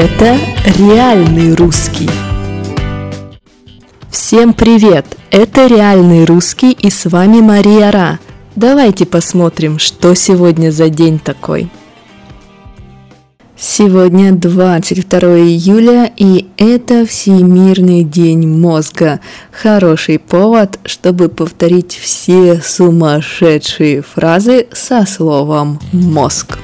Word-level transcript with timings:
Это 0.00 0.38
реальный 0.78 1.56
русский. 1.56 2.08
Всем 4.08 4.54
привет! 4.54 5.04
Это 5.32 5.66
реальный 5.66 6.24
русский 6.24 6.70
и 6.70 6.88
с 6.88 7.06
вами 7.06 7.40
Мария 7.40 7.90
Ра. 7.90 8.20
Давайте 8.54 9.06
посмотрим, 9.06 9.80
что 9.80 10.14
сегодня 10.14 10.70
за 10.70 10.88
день 10.88 11.18
такой. 11.18 11.68
Сегодня 13.56 14.30
22 14.30 15.18
июля, 15.40 16.12
и 16.16 16.46
это 16.58 17.04
Всемирный 17.04 18.04
день 18.04 18.46
мозга. 18.46 19.18
Хороший 19.50 20.20
повод, 20.20 20.78
чтобы 20.84 21.28
повторить 21.28 21.98
все 22.00 22.62
сумасшедшие 22.62 24.02
фразы 24.02 24.68
со 24.70 25.04
словом 25.06 25.80
«мозг». 25.90 26.56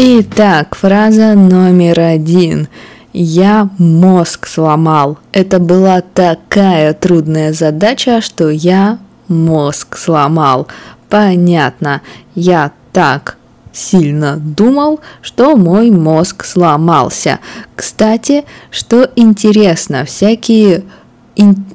Итак, 0.00 0.76
фраза 0.76 1.34
номер 1.34 1.98
один. 1.98 2.68
Я 3.12 3.68
мозг 3.78 4.46
сломал. 4.46 5.18
Это 5.32 5.58
была 5.58 6.02
такая 6.02 6.94
трудная 6.94 7.52
задача, 7.52 8.20
что 8.20 8.48
я 8.48 9.00
мозг 9.26 9.96
сломал. 9.96 10.68
Понятно, 11.08 12.02
я 12.36 12.70
так 12.92 13.38
сильно 13.72 14.36
думал, 14.36 15.00
что 15.20 15.56
мой 15.56 15.90
мозг 15.90 16.44
сломался. 16.44 17.40
Кстати, 17.74 18.44
что 18.70 19.10
интересно, 19.16 20.04
всякие 20.04 20.84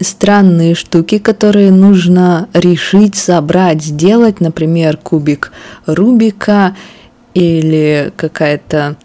странные 0.00 0.74
штуки, 0.74 1.16
которые 1.16 1.70
нужно 1.70 2.50
решить, 2.52 3.16
собрать, 3.16 3.82
сделать, 3.82 4.42
например, 4.42 4.98
кубик 4.98 5.52
Рубика 5.86 6.76
или 7.34 8.12
какая-то, 8.16 8.96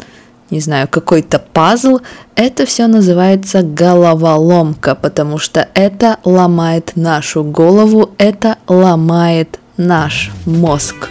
не 0.49 0.59
знаю, 0.59 0.87
какой-то 0.87 1.39
пазл, 1.39 1.99
это 2.35 2.65
все 2.65 2.87
называется 2.87 3.61
головоломка, 3.61 4.95
потому 4.95 5.37
что 5.37 5.67
это 5.73 6.17
ломает 6.23 6.93
нашу 6.95 7.43
голову, 7.43 8.11
это 8.17 8.57
ломает 8.67 9.59
наш 9.77 10.31
мозг. 10.45 11.09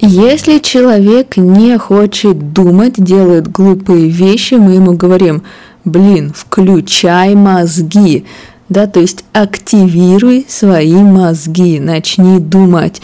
Если 0.00 0.58
человек 0.60 1.36
не 1.36 1.76
хочет 1.76 2.52
думать, 2.52 2.94
делает 2.96 3.48
глупые 3.48 4.08
вещи, 4.08 4.54
мы 4.54 4.74
ему 4.74 4.92
говорим, 4.92 5.42
блин, 5.84 6.32
включай 6.34 7.34
мозги, 7.34 8.24
да, 8.68 8.86
то 8.86 9.00
есть 9.00 9.24
активируй 9.32 10.46
свои 10.48 10.94
мозги, 10.94 11.80
начни 11.80 12.38
думать. 12.38 13.00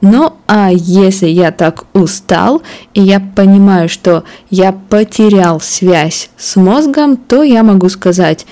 Ну, 0.00 0.34
а 0.46 0.70
если 0.72 1.26
я 1.26 1.50
так 1.50 1.84
устал, 1.92 2.62
и 2.94 3.02
я 3.02 3.18
понимаю, 3.20 3.88
что 3.88 4.22
я 4.48 4.72
потерял 4.72 5.60
связь 5.60 6.30
с 6.36 6.54
мозгом, 6.54 7.16
то 7.16 7.42
я 7.42 7.64
могу 7.64 7.88
сказать, 7.88 8.46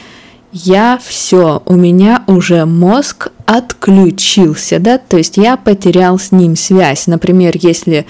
я 0.53 0.99
все, 1.05 1.63
у 1.65 1.77
меня 1.77 2.25
уже 2.27 2.65
мозг 2.65 3.29
отключился, 3.45 4.81
да, 4.81 4.99
то 4.99 5.19
есть 5.19 5.37
я 5.37 5.57
потерял 5.57 6.19
с 6.19 6.33
ним 6.33 6.57
связь. 6.57 7.07
Например, 7.07 7.55
если 7.55 8.07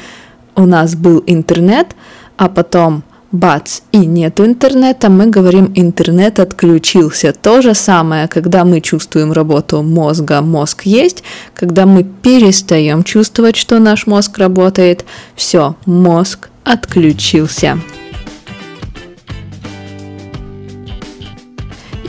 у 0.54 0.64
нас 0.64 0.94
был 0.94 1.22
интернет, 1.27 1.88
а 2.38 2.48
потом 2.48 3.02
бац, 3.32 3.80
и 3.92 3.98
нет 3.98 4.41
интернета, 4.41 5.08
мы 5.08 5.27
говорим 5.27 5.72
интернет 5.74 6.38
отключился. 6.38 7.33
То 7.33 7.62
же 7.62 7.74
самое, 7.74 8.28
когда 8.28 8.64
мы 8.64 8.80
чувствуем 8.80 9.33
работу 9.33 9.83
мозга, 9.83 10.41
мозг 10.41 10.83
есть, 10.84 11.22
когда 11.55 11.86
мы 11.86 12.05
перестаем 12.05 13.02
чувствовать, 13.02 13.56
что 13.56 13.78
наш 13.78 14.06
мозг 14.06 14.38
работает, 14.38 15.05
все, 15.34 15.77
мозг 15.86 16.48
отключился. 16.64 17.78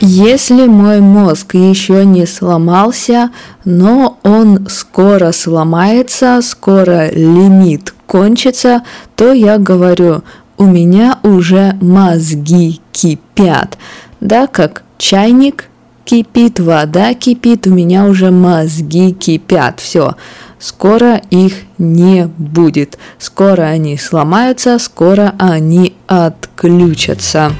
Если 0.00 0.66
мой 0.66 1.00
мозг 1.00 1.54
еще 1.54 2.04
не 2.04 2.24
сломался, 2.24 3.30
но 3.64 4.18
он 4.22 4.68
скоро 4.68 5.32
сломается, 5.32 6.40
скоро 6.40 7.10
лимит 7.10 7.92
кончится, 8.06 8.84
то 9.16 9.32
я 9.32 9.58
говорю, 9.58 10.22
у 10.58 10.64
меня 10.64 11.18
уже 11.22 11.76
мозги 11.80 12.80
кипят. 12.92 13.78
Да, 14.20 14.48
как 14.48 14.82
чайник 14.98 15.68
кипит, 16.04 16.58
вода 16.58 17.14
кипит, 17.14 17.66
у 17.66 17.70
меня 17.70 18.06
уже 18.06 18.30
мозги 18.30 19.12
кипят. 19.12 19.80
Все, 19.80 20.16
скоро 20.58 21.22
их 21.30 21.54
не 21.78 22.26
будет. 22.26 22.98
Скоро 23.18 23.62
они 23.62 23.96
сломаются, 23.96 24.78
скоро 24.78 25.34
они 25.38 25.94
отключатся. 26.08 27.52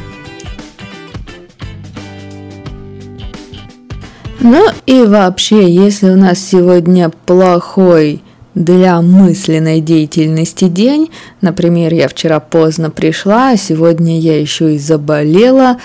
Ну 4.40 4.66
и 4.86 5.02
вообще, 5.02 5.70
если 5.72 6.10
у 6.10 6.16
нас 6.16 6.38
сегодня 6.38 7.10
плохой 7.26 8.22
для 8.54 9.00
мысленной 9.00 9.80
деятельности 9.80 10.68
день, 10.68 11.10
например, 11.40 11.94
я 11.94 12.08
вчера 12.08 12.40
поздно 12.40 12.90
пришла, 12.90 13.50
а 13.50 13.56
сегодня 13.56 14.18
я 14.18 14.40
еще 14.40 14.74
и 14.74 14.78
заболела, 14.78 15.78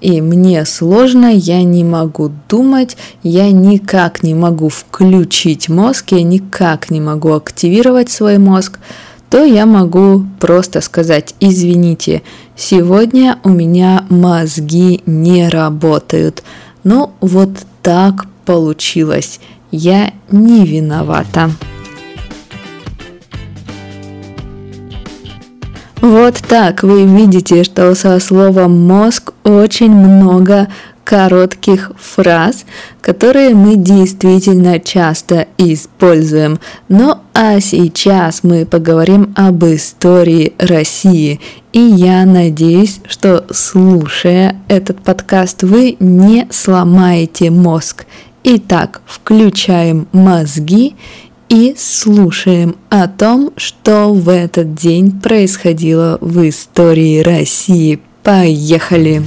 и 0.00 0.22
мне 0.22 0.64
сложно, 0.64 1.26
я 1.26 1.62
не 1.62 1.84
могу 1.84 2.30
думать, 2.48 2.96
я 3.22 3.50
никак 3.50 4.22
не 4.22 4.34
могу 4.34 4.68
включить 4.68 5.68
мозг, 5.68 6.12
я 6.12 6.22
никак 6.22 6.90
не 6.90 7.00
могу 7.00 7.32
активировать 7.32 8.10
свой 8.10 8.38
мозг, 8.38 8.78
то 9.28 9.44
я 9.44 9.66
могу 9.66 10.24
просто 10.40 10.80
сказать, 10.80 11.34
извините, 11.38 12.22
сегодня 12.56 13.38
у 13.44 13.50
меня 13.50 14.04
мозги 14.08 15.02
не 15.06 15.48
работают. 15.48 16.42
Ну 16.82 17.12
вот 17.20 17.50
так 17.82 18.26
получилось. 18.44 19.38
Я 19.70 20.12
не 20.32 20.66
виновата. 20.66 21.50
Вот 26.00 26.36
так 26.48 26.82
вы 26.82 27.04
видите, 27.04 27.62
что 27.62 27.94
со 27.94 28.18
словом 28.20 28.86
мозг 28.86 29.32
очень 29.44 29.90
много 29.90 30.68
коротких 31.04 31.92
фраз, 31.98 32.64
которые 33.02 33.54
мы 33.54 33.76
действительно 33.76 34.80
часто 34.80 35.48
используем. 35.58 36.58
Ну 36.88 37.16
а 37.34 37.60
сейчас 37.60 38.42
мы 38.44 38.64
поговорим 38.64 39.34
об 39.36 39.62
истории 39.64 40.54
России. 40.58 41.38
И 41.74 41.80
я 41.80 42.24
надеюсь, 42.24 43.00
что 43.06 43.44
слушая 43.50 44.56
этот 44.68 45.02
подкаст, 45.02 45.64
вы 45.64 45.96
не 46.00 46.46
сломаете 46.50 47.50
мозг. 47.50 48.06
Итак, 48.42 49.02
включаем 49.04 50.08
мозги 50.12 50.96
и 51.50 51.74
слушаем 51.76 52.76
о 52.88 53.06
том, 53.08 53.52
что 53.56 54.14
в 54.14 54.28
этот 54.28 54.74
день 54.74 55.20
происходило 55.20 56.16
в 56.20 56.48
истории 56.48 57.18
России. 57.20 58.00
Поехали! 58.22 59.26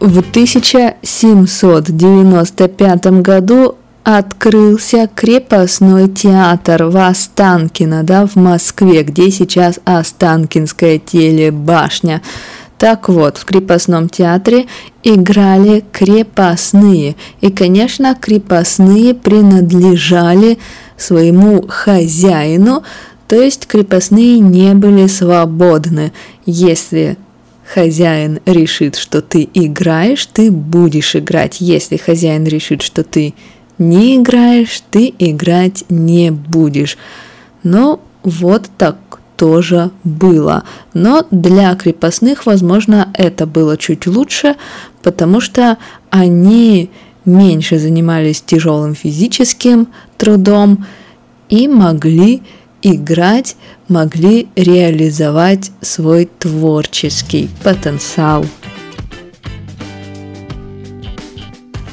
В 0.00 0.18
1795 0.18 3.06
году 3.22 3.76
открылся 4.02 5.08
крепостной 5.14 6.08
театр 6.08 6.86
в 6.86 6.96
Останкино, 6.96 8.02
да, 8.02 8.26
в 8.26 8.34
Москве, 8.34 9.04
где 9.04 9.30
сейчас 9.30 9.78
Останкинская 9.84 10.98
телебашня. 10.98 12.20
Так 12.82 13.08
вот, 13.08 13.38
в 13.38 13.44
крепостном 13.44 14.08
театре 14.08 14.66
играли 15.04 15.84
крепостные. 15.92 17.14
И, 17.40 17.48
конечно, 17.48 18.16
крепостные 18.20 19.14
принадлежали 19.14 20.58
своему 20.96 21.64
хозяину, 21.68 22.82
то 23.28 23.40
есть 23.40 23.68
крепостные 23.68 24.40
не 24.40 24.74
были 24.74 25.06
свободны. 25.06 26.12
Если 26.44 27.18
хозяин 27.72 28.40
решит, 28.46 28.96
что 28.96 29.22
ты 29.22 29.48
играешь, 29.54 30.26
ты 30.26 30.50
будешь 30.50 31.14
играть. 31.14 31.60
Если 31.60 31.96
хозяин 31.96 32.46
решит, 32.46 32.82
что 32.82 33.04
ты 33.04 33.34
не 33.78 34.16
играешь, 34.16 34.82
ты 34.90 35.14
играть 35.20 35.84
не 35.88 36.32
будешь. 36.32 36.98
Но 37.62 38.00
вот 38.24 38.68
так 38.76 38.96
тоже 39.42 39.90
было. 40.04 40.62
Но 40.94 41.26
для 41.32 41.74
крепостных, 41.74 42.46
возможно, 42.46 43.08
это 43.12 43.44
было 43.44 43.76
чуть 43.76 44.06
лучше, 44.06 44.54
потому 45.02 45.40
что 45.40 45.78
они 46.10 46.90
меньше 47.24 47.80
занимались 47.80 48.40
тяжелым 48.40 48.94
физическим 48.94 49.88
трудом 50.16 50.86
и 51.48 51.66
могли 51.66 52.42
играть, 52.82 53.56
могли 53.88 54.46
реализовать 54.54 55.72
свой 55.80 56.30
творческий 56.38 57.50
потенциал. 57.64 58.46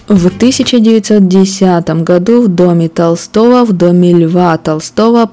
В 0.08 0.28
1910 0.28 1.90
году 2.04 2.44
в 2.44 2.48
доме 2.48 2.90
Толстого, 2.90 3.66
в 3.66 3.74
доме 3.74 4.14
Льва 4.14 4.56
Толстого 4.60 5.32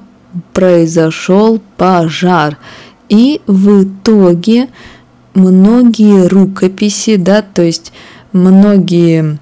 произошел 0.53 1.61
пожар. 1.77 2.57
И 3.09 3.41
в 3.47 3.83
итоге 3.83 4.67
многие 5.33 6.27
рукописи, 6.27 7.15
да, 7.15 7.41
то 7.41 7.61
есть 7.61 7.93
многие, 8.33 9.39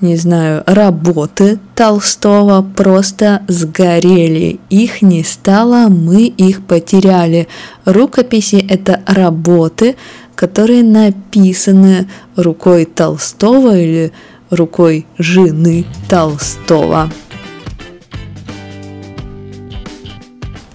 не 0.00 0.16
знаю, 0.16 0.62
работы 0.66 1.58
Толстого 1.74 2.62
просто 2.62 3.42
сгорели. 3.48 4.60
Их 4.68 5.02
не 5.02 5.24
стало, 5.24 5.88
мы 5.88 6.24
их 6.24 6.66
потеряли. 6.66 7.48
Рукописи– 7.84 8.64
это 8.68 9.02
работы, 9.06 9.96
которые 10.34 10.82
написаны 10.82 12.08
рукой 12.36 12.84
Толстого 12.84 13.78
или 13.78 14.12
рукой 14.50 15.06
жены 15.18 15.86
Толстого. 16.08 17.10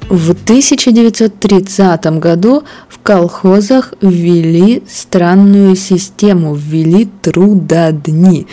В 0.09 0.31
1930 0.31 2.05
году 2.19 2.63
в 2.87 2.99
колхозах 2.99 3.95
ввели 4.01 4.83
странную 4.87 5.75
систему, 5.75 6.53
ввели 6.53 7.09
трудодни. 7.23 8.45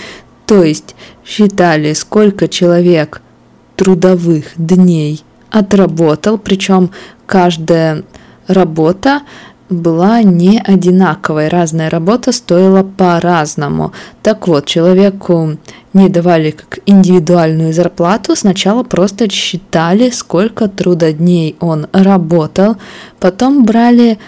То 0.47 0.65
есть 0.65 0.95
считали, 1.27 1.93
сколько 1.93 2.49
человек 2.49 3.21
трудовых 3.77 4.47
дней 4.57 5.23
отработал, 5.51 6.39
причем 6.39 6.91
каждая 7.27 8.05
работа 8.47 9.21
была 9.69 10.23
не 10.23 10.61
одинаковой, 10.61 11.49
разная 11.49 11.91
работа 11.91 12.33
стоила 12.33 12.83
по-разному. 12.83 13.93
Так 14.23 14.49
вот, 14.49 14.67
человеку 14.67 15.57
не 15.93 16.09
давали 16.09 16.51
как 16.51 16.79
индивидуальную 16.87 17.73
зарплату, 17.73 18.37
сначала 18.37 18.83
просто 18.83 19.31
считали, 19.31 20.11
сколько 20.11 20.69
трудодней 20.69 21.57
он 21.61 21.87
работал, 21.93 22.77
потом 23.19 23.65
брали 23.65 24.19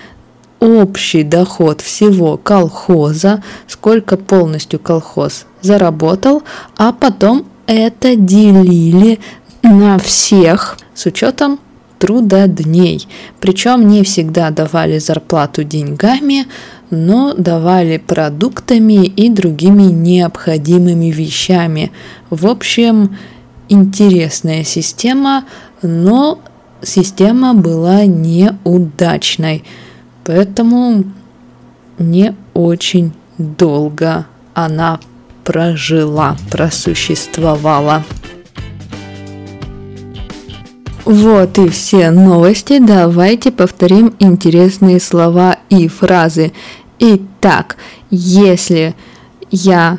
общий 0.61 1.25
доход 1.25 1.81
всего 1.81 2.37
колхоза, 2.37 3.43
сколько 3.67 4.17
полностью 4.17 4.79
колхоз 4.79 5.47
заработал, 5.61 6.43
а 6.77 6.93
потом 6.93 7.47
это 7.67 8.17
делили 8.17 9.21
на 9.63 9.99
всех 9.99 10.79
с 10.95 11.07
учетом 11.07 11.59
трудодней. 11.99 13.07
Причем 13.41 13.89
не 13.89 14.03
всегда 14.03 14.51
давали 14.51 14.99
зарплату 14.99 15.65
деньгами, 15.65 16.47
но 16.91 17.35
давали 17.35 17.99
продуктами 17.99 19.05
и 19.05 19.29
другими 19.29 19.85
необходимыми 19.85 21.11
вещами. 21.11 21.93
В 22.31 22.47
общем, 22.47 23.17
интересная 23.69 24.65
система, 24.65 25.45
но 25.83 26.39
система 26.83 27.55
была 27.55 28.05
неудачной, 28.05 29.65
поэтому 30.25 31.05
не 31.99 32.35
очень 32.53 33.13
долго 33.39 34.27
она 34.55 35.01
прожила, 35.45 36.37
просуществовала. 36.51 38.05
Вот 41.05 41.59
и 41.59 41.69
все 41.69 42.11
новости. 42.11 42.79
Давайте 42.79 43.51
повторим 43.51 44.15
интересные 44.21 44.99
слова 45.01 45.59
и 45.69 45.87
фразы. 45.87 46.53
Итак, 46.99 47.77
если 48.11 48.95
я 49.51 49.99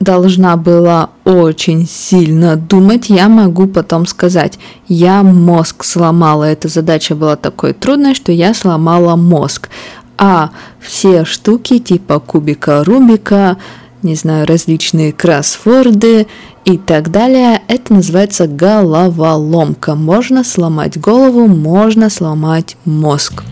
должна 0.00 0.56
была 0.56 1.10
очень 1.24 1.86
сильно 1.86 2.56
думать, 2.56 3.10
я 3.10 3.28
могу 3.28 3.68
потом 3.68 4.06
сказать, 4.06 4.58
я 4.88 5.22
мозг 5.22 5.84
сломала. 5.84 6.44
Эта 6.44 6.66
задача 6.66 7.14
была 7.14 7.36
такой 7.36 7.72
трудной, 7.72 8.14
что 8.14 8.32
я 8.32 8.54
сломала 8.54 9.14
мозг. 9.14 9.68
А 10.16 10.50
все 10.80 11.24
штуки 11.24 11.78
типа 11.78 12.18
кубика 12.18 12.82
Рубика, 12.82 13.56
не 14.02 14.14
знаю, 14.14 14.46
различные 14.46 15.12
кроссворды 15.12 16.26
и 16.64 16.78
так 16.78 17.10
далее. 17.10 17.62
Это 17.68 17.94
называется 17.94 18.46
головоломка. 18.46 19.94
Можно 19.94 20.44
сломать 20.44 20.98
голову, 21.00 21.46
можно 21.46 22.10
сломать 22.10 22.76
мозг. 22.84 23.42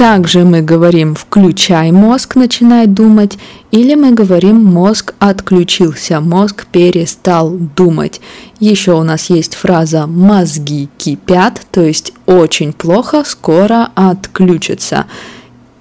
Также 0.00 0.46
мы 0.46 0.62
говорим 0.62 1.14
«включай 1.14 1.92
мозг, 1.92 2.34
начинай 2.34 2.86
думать», 2.86 3.36
или 3.70 3.94
мы 3.94 4.12
говорим 4.12 4.64
«мозг 4.64 5.12
отключился, 5.18 6.22
мозг 6.22 6.64
перестал 6.72 7.50
думать». 7.50 8.22
Еще 8.60 8.92
у 8.92 9.02
нас 9.02 9.28
есть 9.28 9.54
фраза 9.54 10.06
«мозги 10.06 10.88
кипят», 10.96 11.60
то 11.70 11.82
есть 11.82 12.14
«очень 12.24 12.72
плохо, 12.72 13.24
скоро 13.26 13.90
отключится». 13.94 15.04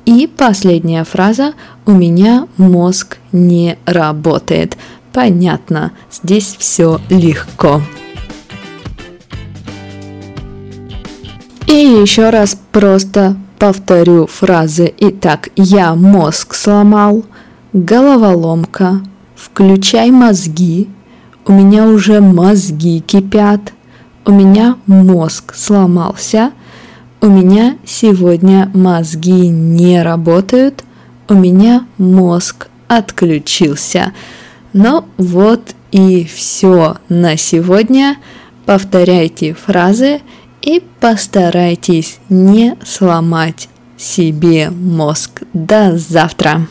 И 0.04 0.28
последняя 0.28 1.06
фраза 1.06 1.54
«У 1.86 1.94
меня 1.94 2.46
мозг 2.58 3.20
не 3.32 3.78
работает». 3.86 4.76
Понятно, 5.14 5.94
здесь 6.12 6.58
все 6.60 7.00
легко. 7.10 7.82
И 11.68 11.72
еще 11.72 12.32
раз 12.32 12.60
просто 12.74 13.38
повторю 13.60 14.28
фразы. 14.28 14.94
Итак, 14.98 15.50
я 15.56 15.94
мозг 15.96 16.56
сломал, 16.56 17.26
головоломка, 17.74 19.02
включай 19.36 20.10
мозги, 20.12 20.88
у 21.46 21.52
меня 21.52 21.88
уже 21.88 22.22
мозги 22.22 23.02
кипят, 23.02 23.74
у 24.26 24.32
меня 24.32 24.78
мозг 24.88 25.54
сломался– 25.56 26.52
у 27.22 27.28
меня 27.28 27.78
сегодня 27.84 28.72
мозги 28.74 29.50
не 29.50 30.02
работают, 30.02 30.86
у 31.28 31.34
меня 31.34 31.86
мозг 31.98 32.68
отключился. 32.88 34.14
Ну 34.72 35.04
вот 35.18 35.62
и 35.92 36.24
все 36.24 36.96
на 37.10 37.36
сегодня. 37.36 38.16
Повторяйте 38.66 39.54
фразы 39.54 40.22
и 40.62 40.84
постарайтесь 41.00 42.20
не 42.30 42.76
сломать 42.84 43.70
себе 43.98 44.70
мозг. 44.70 45.42
До 45.54 45.98
завтра! 45.98 46.68